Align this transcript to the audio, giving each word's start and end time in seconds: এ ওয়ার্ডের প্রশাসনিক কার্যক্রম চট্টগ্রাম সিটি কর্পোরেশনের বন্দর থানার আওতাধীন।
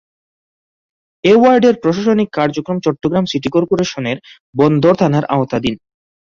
এ 1.23 1.33
ওয়ার্ডের 1.37 1.75
প্রশাসনিক 1.83 2.29
কার্যক্রম 2.37 2.77
চট্টগ্রাম 2.85 3.25
সিটি 3.31 3.49
কর্পোরেশনের 3.55 4.17
বন্দর 4.55 4.93
থানার 5.01 5.25
আওতাধীন। 5.35 5.75